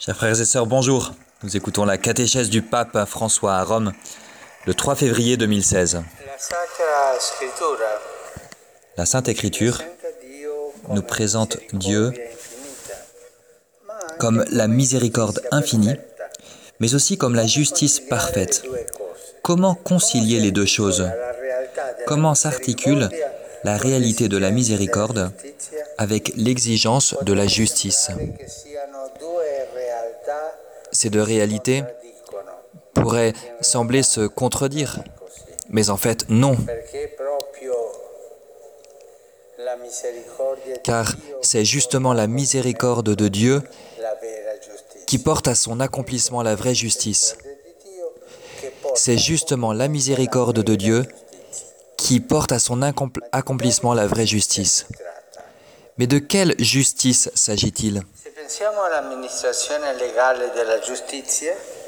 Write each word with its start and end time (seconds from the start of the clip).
Chers 0.00 0.16
frères 0.16 0.40
et 0.40 0.44
sœurs, 0.44 0.66
bonjour. 0.66 1.12
Nous 1.42 1.56
écoutons 1.56 1.84
la 1.84 1.98
catéchèse 1.98 2.50
du 2.50 2.62
pape 2.62 3.04
François 3.04 3.56
à 3.56 3.64
Rome 3.64 3.92
le 4.64 4.72
3 4.72 4.94
février 4.94 5.36
2016. 5.36 6.02
La 8.96 9.06
Sainte 9.06 9.28
Écriture 9.28 9.82
nous 10.90 11.02
présente 11.02 11.58
Dieu 11.72 12.12
comme 14.20 14.44
la 14.52 14.68
miséricorde 14.68 15.42
infinie, 15.50 15.96
mais 16.78 16.94
aussi 16.94 17.18
comme 17.18 17.34
la 17.34 17.48
justice 17.48 17.98
parfaite. 17.98 18.62
Comment 19.42 19.74
concilier 19.74 20.38
les 20.38 20.52
deux 20.52 20.66
choses? 20.66 21.10
Comment 22.06 22.36
s'articule 22.36 23.08
la 23.64 23.76
réalité 23.76 24.28
de 24.28 24.38
la 24.38 24.52
miséricorde 24.52 25.32
avec 25.98 26.32
l'exigence 26.36 27.16
de 27.22 27.32
la 27.32 27.48
justice? 27.48 28.12
Ces 30.92 31.10
deux 31.10 31.22
réalités 31.22 31.84
pourraient 32.94 33.34
sembler 33.60 34.02
se 34.02 34.26
contredire, 34.26 35.02
mais 35.68 35.90
en 35.90 35.96
fait 35.96 36.26
non. 36.28 36.56
Car 40.84 41.14
c'est 41.42 41.64
justement 41.64 42.12
la 42.12 42.26
miséricorde 42.26 43.14
de 43.14 43.28
Dieu 43.28 43.62
qui 45.06 45.18
porte 45.18 45.48
à 45.48 45.54
son 45.54 45.80
accomplissement 45.80 46.42
la 46.42 46.54
vraie 46.54 46.74
justice. 46.74 47.36
C'est 48.94 49.18
justement 49.18 49.72
la 49.72 49.88
miséricorde 49.88 50.62
de 50.62 50.74
Dieu 50.74 51.06
qui 51.96 52.20
porte 52.20 52.52
à 52.52 52.58
son 52.58 52.82
accomplissement 53.32 53.94
la 53.94 54.06
vraie 54.06 54.26
justice. 54.26 54.86
Mais 55.98 56.06
de 56.06 56.18
quelle 56.18 56.54
justice 56.58 57.30
s'agit-il? 57.34 58.02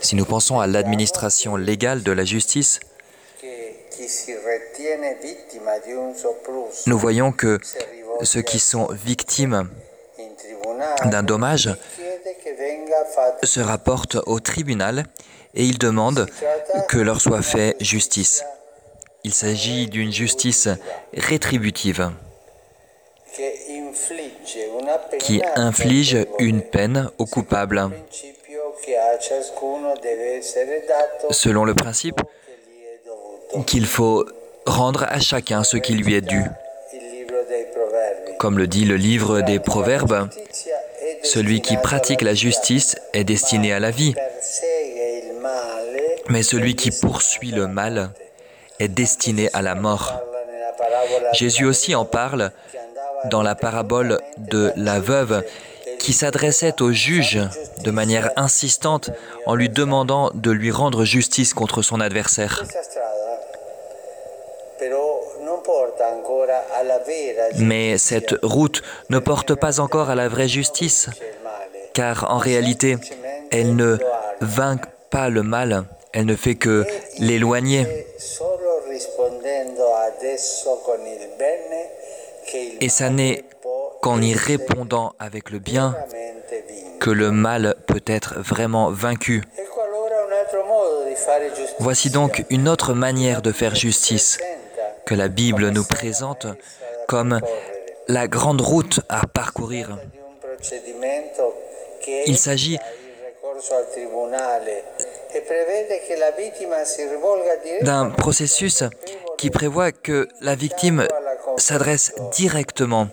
Si 0.00 0.16
nous 0.16 0.24
pensons 0.24 0.58
à 0.58 0.66
l'administration 0.66 1.56
légale 1.56 2.02
de 2.02 2.10
la 2.10 2.24
justice, 2.24 2.80
nous 6.86 6.98
voyons 6.98 7.30
que 7.30 7.60
ceux 8.22 8.42
qui 8.42 8.58
sont 8.58 8.88
victimes 8.90 9.68
d'un 11.04 11.22
dommage 11.22 11.70
se 13.44 13.60
rapportent 13.60 14.18
au 14.26 14.40
tribunal 14.40 15.04
et 15.54 15.64
ils 15.64 15.78
demandent 15.78 16.26
que 16.88 16.98
leur 16.98 17.20
soit 17.20 17.42
fait 17.42 17.76
justice. 17.80 18.44
Il 19.22 19.32
s'agit 19.32 19.86
d'une 19.86 20.12
justice 20.12 20.68
rétributive 21.14 22.10
qui 25.20 25.42
inflige 25.56 26.18
une 26.38 26.62
peine 26.62 27.10
au 27.18 27.26
coupable 27.26 27.90
selon 31.30 31.64
le 31.64 31.74
principe 31.74 32.20
qu'il 33.66 33.86
faut 33.86 34.24
rendre 34.66 35.04
à 35.08 35.20
chacun 35.20 35.64
ce 35.64 35.76
qui 35.76 35.94
lui 35.94 36.14
est 36.14 36.20
dû. 36.20 36.42
Comme 38.38 38.58
le 38.58 38.66
dit 38.66 38.84
le 38.84 38.96
livre 38.96 39.40
des 39.40 39.58
Proverbes, 39.58 40.28
celui 41.22 41.60
qui 41.60 41.76
pratique 41.76 42.22
la 42.22 42.34
justice 42.34 42.96
est 43.12 43.24
destiné 43.24 43.72
à 43.72 43.80
la 43.80 43.90
vie, 43.90 44.14
mais 46.28 46.42
celui 46.42 46.76
qui 46.76 46.90
poursuit 46.90 47.50
le 47.50 47.66
mal 47.66 48.10
est 48.78 48.88
destiné 48.88 49.50
à 49.52 49.62
la 49.62 49.74
mort. 49.74 50.20
Jésus 51.32 51.64
aussi 51.64 51.94
en 51.94 52.04
parle 52.04 52.52
dans 53.26 53.42
la 53.42 53.54
parabole 53.54 54.20
de 54.38 54.72
la 54.76 55.00
veuve 55.00 55.42
qui 55.98 56.12
s'adressait 56.12 56.80
au 56.80 56.92
juge 56.92 57.40
de 57.84 57.90
manière 57.90 58.30
insistante 58.36 59.10
en 59.46 59.54
lui 59.54 59.68
demandant 59.68 60.30
de 60.34 60.50
lui 60.50 60.70
rendre 60.70 61.04
justice 61.04 61.54
contre 61.54 61.82
son 61.82 62.00
adversaire. 62.00 62.64
Mais 67.56 67.98
cette 67.98 68.36
route 68.42 68.82
ne 69.10 69.18
porte 69.18 69.54
pas 69.54 69.80
encore 69.80 70.10
à 70.10 70.14
la 70.14 70.28
vraie 70.28 70.48
justice, 70.48 71.08
car 71.94 72.30
en 72.30 72.38
réalité, 72.38 72.96
elle 73.50 73.76
ne 73.76 73.98
vainc 74.40 74.82
pas 75.10 75.28
le 75.28 75.42
mal, 75.42 75.84
elle 76.12 76.26
ne 76.26 76.36
fait 76.36 76.54
que 76.54 76.86
l'éloigner. 77.18 77.86
Et 82.80 82.88
ça 82.88 83.10
n'est 83.10 83.44
qu'en 84.02 84.20
y 84.20 84.34
répondant 84.34 85.12
avec 85.18 85.50
le 85.50 85.58
bien 85.58 85.96
que 87.00 87.10
le 87.10 87.30
mal 87.30 87.76
peut 87.86 88.02
être 88.06 88.40
vraiment 88.40 88.90
vaincu. 88.90 89.42
Voici 91.78 92.10
donc 92.10 92.44
une 92.50 92.68
autre 92.68 92.94
manière 92.94 93.42
de 93.42 93.52
faire 93.52 93.74
justice 93.74 94.38
que 95.06 95.14
la 95.14 95.28
Bible 95.28 95.70
nous 95.70 95.84
présente 95.84 96.46
comme 97.06 97.40
la 98.08 98.28
grande 98.28 98.60
route 98.60 99.00
à 99.08 99.26
parcourir. 99.26 99.98
Il 102.26 102.38
s'agit 102.38 102.78
d'un 107.82 108.10
processus 108.10 108.84
qui 109.36 109.50
prévoit 109.50 109.92
que 109.92 110.28
la 110.40 110.54
victime 110.54 111.06
s'adresse 111.58 112.12
directement 112.32 113.08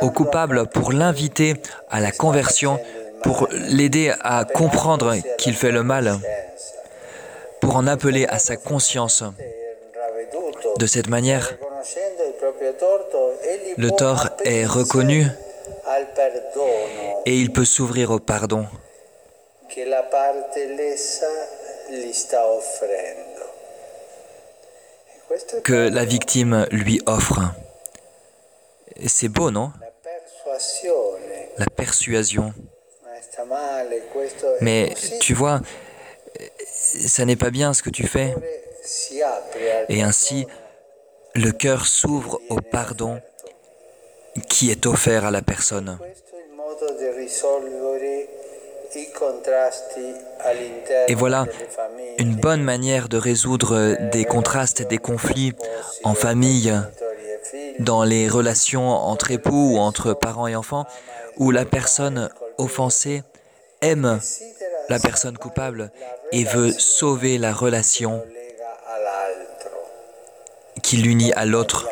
au 0.00 0.10
coupable 0.10 0.66
pour 0.66 0.92
l'inviter 0.92 1.54
à 1.90 2.00
la 2.00 2.12
conversion, 2.12 2.78
pour 3.22 3.48
l'aider 3.50 4.12
à 4.20 4.44
comprendre 4.44 5.14
qu'il 5.38 5.54
fait 5.54 5.72
le 5.72 5.82
mal, 5.82 6.18
pour 7.60 7.76
en 7.76 7.86
appeler 7.86 8.26
à 8.26 8.38
sa 8.38 8.56
conscience. 8.56 9.24
De 10.78 10.86
cette 10.86 11.08
manière, 11.08 11.56
le 13.76 13.90
tort 13.90 14.28
est 14.44 14.66
reconnu 14.66 15.26
et 17.26 17.36
il 17.36 17.52
peut 17.52 17.64
s'ouvrir 17.64 18.10
au 18.10 18.18
pardon 18.18 18.66
que 25.64 25.88
la 25.88 26.04
victime 26.04 26.66
lui 26.70 27.00
offre. 27.06 27.40
C'est 29.06 29.28
beau, 29.28 29.50
non? 29.50 29.72
La 31.58 31.66
persuasion. 31.66 32.54
Mais 34.60 34.94
tu 35.20 35.34
vois, 35.34 35.60
ça 36.64 37.24
n'est 37.24 37.36
pas 37.36 37.50
bien 37.50 37.72
ce 37.72 37.82
que 37.82 37.90
tu 37.90 38.06
fais. 38.06 38.34
Et 39.88 40.02
ainsi, 40.02 40.46
le 41.34 41.52
cœur 41.52 41.86
s'ouvre 41.86 42.40
au 42.48 42.60
pardon 42.60 43.20
qui 44.48 44.70
est 44.70 44.86
offert 44.86 45.24
à 45.24 45.30
la 45.30 45.42
personne. 45.42 45.98
Et 51.08 51.14
voilà 51.14 51.46
une 52.18 52.34
bonne 52.34 52.62
manière 52.62 53.08
de 53.08 53.16
résoudre 53.16 53.96
des 54.10 54.24
contrastes 54.24 54.80
et 54.80 54.84
des 54.84 54.98
conflits 54.98 55.52
en 56.04 56.14
famille, 56.14 56.72
dans 57.80 58.04
les 58.04 58.28
relations 58.28 58.88
entre 58.88 59.30
époux 59.30 59.74
ou 59.74 59.78
entre 59.78 60.12
parents 60.12 60.46
et 60.46 60.54
enfants, 60.54 60.86
où 61.36 61.50
la 61.50 61.64
personne 61.64 62.30
offensée 62.58 63.22
aime 63.80 64.20
la 64.88 64.98
personne 64.98 65.38
coupable 65.38 65.90
et 66.32 66.44
veut 66.44 66.72
sauver 66.72 67.38
la 67.38 67.52
relation 67.52 68.22
qui 70.82 70.98
l'unit 70.98 71.32
à 71.32 71.46
l'autre. 71.46 71.88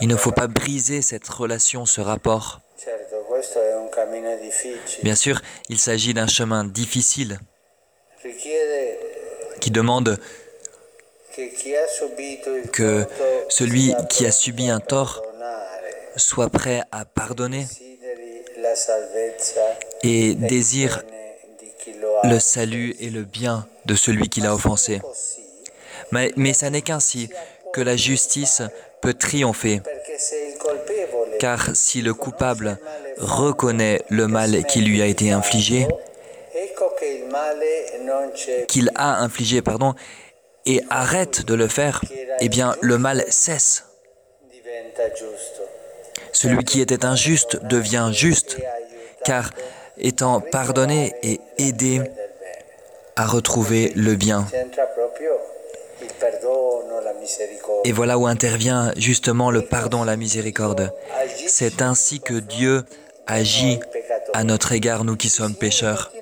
Il 0.00 0.08
ne 0.08 0.16
faut 0.16 0.32
pas 0.32 0.48
briser 0.48 1.02
cette 1.02 1.28
relation, 1.28 1.86
ce 1.86 2.00
rapport. 2.00 2.60
Bien 5.02 5.14
sûr, 5.14 5.40
il 5.68 5.78
s'agit 5.78 6.14
d'un 6.14 6.26
chemin 6.26 6.64
difficile 6.64 7.38
qui 9.60 9.70
demande 9.70 10.18
que 12.72 13.06
celui 13.48 13.94
qui 14.08 14.26
a 14.26 14.30
subi 14.32 14.68
un 14.68 14.80
tort 14.80 15.22
soit 16.16 16.50
prêt 16.50 16.82
à 16.92 17.04
pardonner 17.04 17.66
et 20.02 20.34
désire 20.34 21.02
le 22.24 22.38
salut 22.38 22.94
et 23.00 23.10
le 23.10 23.22
bien 23.22 23.66
de 23.86 23.94
celui 23.94 24.28
qui 24.28 24.40
l'a 24.40 24.54
offensé. 24.54 25.00
Mais, 26.12 26.32
mais 26.36 26.52
ça 26.52 26.70
n'est 26.70 26.82
qu'ainsi 26.82 27.28
que 27.72 27.80
la 27.80 27.96
justice 27.96 28.62
peut 29.00 29.14
triompher. 29.14 29.80
Car 31.40 31.74
si 31.74 32.00
le 32.00 32.14
coupable 32.14 32.78
reconnaît 33.18 34.02
le 34.08 34.28
mal 34.28 34.64
qui 34.66 34.80
lui 34.80 35.02
a 35.02 35.06
été 35.06 35.30
infligé, 35.30 35.86
qu'il 38.68 38.90
a 38.94 39.20
infligé, 39.22 39.60
pardon, 39.62 39.94
et 40.66 40.82
arrête 40.90 41.44
de 41.44 41.54
le 41.54 41.68
faire, 41.68 42.02
eh 42.40 42.48
bien 42.48 42.76
le 42.80 42.98
mal 42.98 43.24
cesse. 43.28 43.84
Celui 46.32 46.64
qui 46.64 46.80
était 46.80 47.04
injuste 47.04 47.64
devient 47.64 48.10
juste, 48.12 48.58
car 49.24 49.50
étant 49.98 50.40
pardonné 50.40 51.14
et 51.22 51.40
aidé 51.58 52.02
à 53.16 53.26
retrouver 53.26 53.92
le 53.94 54.14
bien. 54.16 54.46
Et 57.84 57.92
voilà 57.92 58.18
où 58.18 58.26
intervient 58.26 58.92
justement 58.96 59.50
le 59.50 59.62
pardon, 59.62 60.04
la 60.04 60.16
miséricorde. 60.16 60.92
C'est 61.46 61.82
ainsi 61.82 62.20
que 62.20 62.34
Dieu 62.34 62.84
agit 63.26 63.78
à 64.32 64.44
notre 64.44 64.72
égard, 64.72 65.04
nous 65.04 65.16
qui 65.16 65.28
sommes 65.28 65.54
pécheurs. 65.54 66.12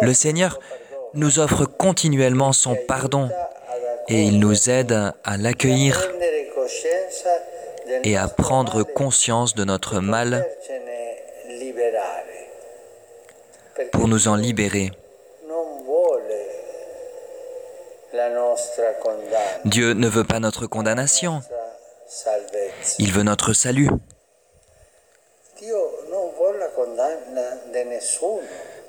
Le 0.00 0.14
Seigneur 0.14 0.58
nous 1.16 1.38
offre 1.38 1.64
continuellement 1.64 2.52
son 2.52 2.76
pardon 2.86 3.28
et 4.08 4.22
il 4.22 4.38
nous 4.38 4.70
aide 4.70 4.92
à 5.24 5.36
l'accueillir 5.36 6.00
et 8.04 8.16
à 8.16 8.28
prendre 8.28 8.82
conscience 8.82 9.54
de 9.54 9.64
notre 9.64 10.00
mal 10.00 10.46
pour 13.92 14.08
nous 14.08 14.28
en 14.28 14.36
libérer. 14.36 14.92
Dieu 19.64 19.92
ne 19.92 20.08
veut 20.08 20.24
pas 20.24 20.40
notre 20.40 20.66
condamnation, 20.66 21.40
il 22.98 23.12
veut 23.12 23.22
notre 23.22 23.52
salut. 23.52 23.88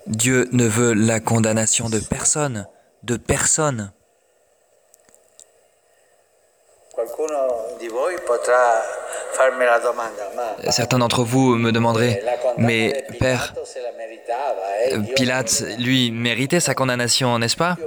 Dieu 0.07 0.47
ne 0.51 0.65
veut 0.65 0.93
la 0.93 1.19
condamnation 1.19 1.89
de 1.89 1.99
personne, 1.99 2.65
de 3.03 3.17
personne. 3.17 3.91
Certains 10.69 10.99
d'entre 10.99 11.23
vous 11.23 11.55
me 11.55 11.71
demanderaient, 11.71 12.23
mais 12.57 13.05
Père, 13.19 13.53
Pilate, 15.15 15.63
lui, 15.77 16.11
méritait 16.11 16.59
sa 16.59 16.73
condamnation, 16.73 17.37
n'est-ce 17.37 17.57
pas? 17.57 17.77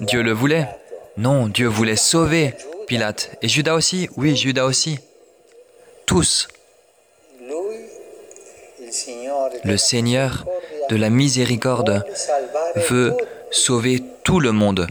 Dieu 0.00 0.22
le 0.22 0.32
voulait. 0.32 0.68
Non, 1.16 1.48
Dieu 1.48 1.66
voulait 1.66 1.96
sauver 1.96 2.54
Pilate. 2.86 3.30
Et 3.42 3.48
Judas 3.48 3.74
aussi? 3.74 4.08
Oui, 4.16 4.36
Judas 4.36 4.64
aussi. 4.64 4.98
Tous. 6.04 6.48
Le 9.64 9.76
Seigneur 9.76 10.44
de 10.88 10.96
la 10.96 11.10
miséricorde 11.10 12.04
veut 12.76 13.16
sauver 13.50 14.02
tout 14.24 14.40
le 14.40 14.52
monde. 14.52 14.86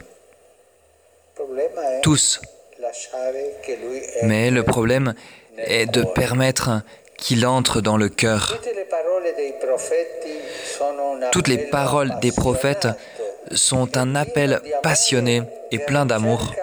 Tous. 2.01 2.41
Mais 4.23 4.51
le 4.51 4.63
problème 4.63 5.13
est 5.57 5.85
de 5.85 6.03
permettre 6.03 6.81
qu'il 7.17 7.45
entre 7.45 7.81
dans 7.81 7.97
le 7.97 8.09
cœur. 8.09 8.59
Toutes 11.31 11.47
les 11.47 11.57
paroles 11.57 12.19
des 12.21 12.31
prophètes 12.31 12.87
sont 13.53 13.97
un 13.97 14.15
appel 14.15 14.61
passionné 14.83 15.43
et 15.71 15.79
plein 15.79 16.05
d'amour 16.05 16.53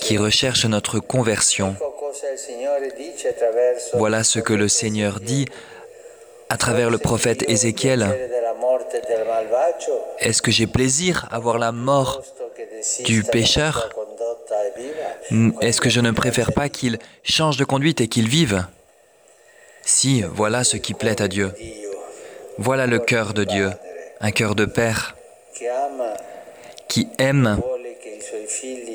qui 0.00 0.18
recherche 0.18 0.64
notre 0.66 0.98
conversion. 0.98 1.76
Voilà 3.94 4.24
ce 4.24 4.38
que 4.38 4.52
le 4.52 4.68
Seigneur 4.68 5.20
dit 5.20 5.46
à 6.52 6.58
travers 6.58 6.90
le 6.90 6.98
prophète 6.98 7.48
Ézéchiel. 7.48 8.06
Est-ce 10.18 10.42
que 10.42 10.50
j'ai 10.50 10.66
plaisir 10.66 11.26
à 11.30 11.38
voir 11.38 11.58
la 11.58 11.72
mort 11.72 12.22
du 13.06 13.24
pécheur? 13.24 13.88
Est-ce 15.62 15.80
que 15.80 15.88
je 15.88 16.00
ne 16.00 16.10
préfère 16.10 16.52
pas 16.52 16.68
qu'il 16.68 16.98
change 17.22 17.56
de 17.56 17.64
conduite 17.64 18.02
et 18.02 18.08
qu'il 18.08 18.28
vive? 18.28 18.66
Si, 19.82 20.22
voilà 20.40 20.62
ce 20.62 20.76
qui 20.76 20.92
plaît 20.92 21.22
à 21.22 21.28
Dieu. 21.28 21.54
Voilà 22.58 22.86
le 22.86 22.98
cœur 22.98 23.32
de 23.32 23.44
Dieu, 23.44 23.70
un 24.20 24.30
cœur 24.30 24.54
de 24.54 24.66
Père 24.66 25.16
qui 26.86 27.08
aime 27.18 27.58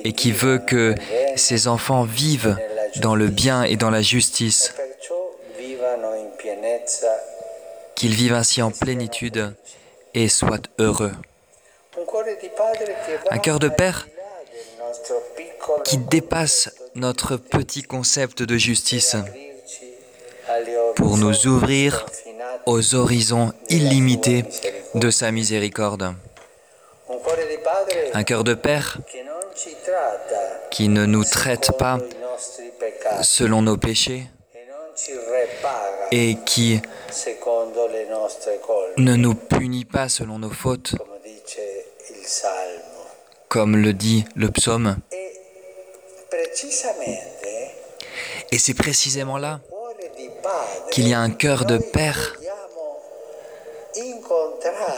et 0.03 0.13
qui 0.13 0.31
veut 0.31 0.59
que 0.59 0.93
ses 1.35 1.67
enfants 1.67 2.03
vivent 2.03 2.55
dans 2.97 3.15
le 3.15 3.29
bien 3.29 3.63
et 3.63 3.77
dans 3.77 3.89
la 3.89 4.03
justice, 4.03 4.75
qu'ils 7.97 8.13
vivent 8.13 8.35
ainsi 8.35 8.61
en 8.61 8.69
plénitude 8.69 9.55
et 10.13 10.29
soient 10.29 10.61
heureux. 10.77 11.11
Un 13.31 13.39
cœur 13.39 13.57
de 13.57 13.69
Père 13.69 14.07
qui 15.83 15.97
dépasse 15.97 16.69
notre 16.93 17.37
petit 17.37 17.81
concept 17.81 18.43
de 18.43 18.55
justice 18.55 19.15
pour 20.95 21.17
nous 21.17 21.47
ouvrir 21.47 22.05
aux 22.67 22.93
horizons 22.93 23.51
illimités 23.69 24.45
de 24.93 25.09
sa 25.09 25.31
miséricorde. 25.31 26.13
Un 28.13 28.23
cœur 28.23 28.43
de 28.43 28.53
Père 28.53 28.99
qui 30.69 30.87
ne 30.87 31.05
nous 31.07 31.23
traite 31.23 31.71
pas 31.79 31.97
selon 33.23 33.63
nos 33.63 33.77
péchés 33.77 34.27
et 36.11 36.37
qui 36.45 36.79
ne 38.97 39.15
nous 39.15 39.35
punit 39.35 39.85
pas 39.85 40.09
selon 40.09 40.39
nos 40.39 40.49
fautes, 40.49 40.95
comme 43.47 43.77
le 43.77 43.93
dit 43.93 44.25
le 44.35 44.49
psaume. 44.49 44.97
Et 48.51 48.57
c'est 48.57 48.73
précisément 48.73 49.37
là 49.37 49.59
qu'il 50.91 51.07
y 51.07 51.13
a 51.13 51.19
un 51.19 51.29
cœur 51.29 51.65
de 51.65 51.77
Père 51.77 52.35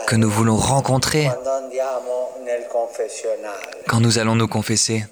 que 0.06 0.16
nous 0.16 0.30
voulons 0.30 0.56
rencontrer 0.56 1.28
quand 3.86 4.00
nous 4.00 4.18
allons 4.18 4.34
nous 4.34 4.48
confesser. 4.48 5.04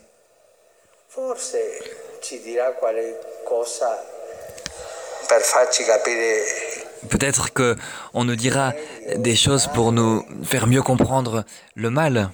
Peut-être 7.08 7.52
que 7.52 7.76
on 8.14 8.24
nous 8.24 8.36
dira 8.36 8.72
des 9.16 9.36
choses 9.36 9.68
pour 9.74 9.92
nous 9.92 10.24
faire 10.42 10.66
mieux 10.66 10.82
comprendre 10.82 11.44
le 11.74 11.90
mal. 11.90 12.30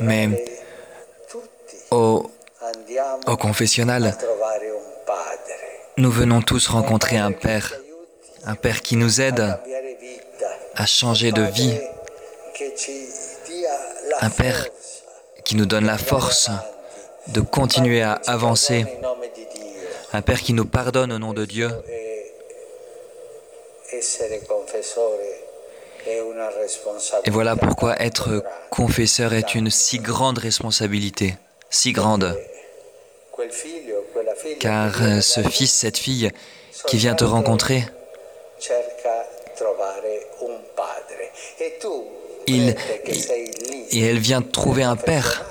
Mais 0.00 0.44
au, 1.90 2.30
au 3.26 3.36
confessionnal, 3.36 4.16
nous 5.96 6.10
venons 6.10 6.42
tous 6.42 6.68
rencontrer 6.68 7.16
un 7.16 7.32
Père, 7.32 7.72
un 8.44 8.54
Père 8.54 8.82
qui 8.82 8.96
nous 8.96 9.20
aide 9.20 9.58
à 10.74 10.86
changer 10.86 11.32
de 11.32 11.42
vie, 11.42 11.78
un 14.20 14.30
Père 14.30 14.66
qui 15.44 15.56
nous 15.56 15.66
donne 15.66 15.86
la 15.86 15.98
force 15.98 16.50
de 17.28 17.40
continuer 17.40 18.02
à 18.02 18.20
avancer, 18.26 18.84
un 20.12 20.22
Père 20.22 20.40
qui 20.40 20.52
nous 20.52 20.66
pardonne 20.66 21.12
au 21.12 21.18
nom 21.18 21.32
de 21.32 21.44
Dieu. 21.44 21.70
Et 27.24 27.30
voilà 27.30 27.56
pourquoi 27.56 28.00
être 28.00 28.44
confesseur 28.70 29.32
est 29.32 29.54
une 29.54 29.70
si 29.70 29.98
grande 29.98 30.38
responsabilité, 30.38 31.34
si 31.70 31.92
grande. 31.92 32.36
Car 34.60 35.22
ce 35.22 35.42
fils, 35.42 35.72
cette 35.72 35.98
fille 35.98 36.30
qui 36.86 36.96
vient 36.96 37.14
te 37.14 37.24
rencontrer, 37.24 37.84
il, 42.46 42.76
et 43.90 44.00
elle 44.00 44.18
vient 44.18 44.42
trouver 44.42 44.82
un 44.82 44.96
père. 44.96 45.44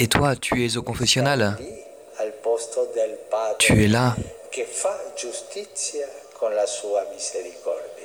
Et 0.00 0.08
toi, 0.08 0.34
tu 0.36 0.64
es 0.64 0.76
au 0.76 0.82
confessionnal. 0.82 1.56
Tu 3.58 3.84
es 3.84 3.88
là, 3.88 4.16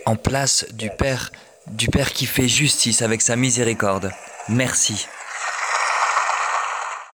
en 0.05 0.15
place 0.15 0.65
du 0.72 0.89
Père, 0.89 1.31
du 1.67 1.88
Père 1.88 2.13
qui 2.13 2.25
fait 2.25 2.48
justice 2.48 3.01
avec 3.01 3.22
sa 3.22 3.36
miséricorde. 3.36 4.12
Merci. 4.48 5.08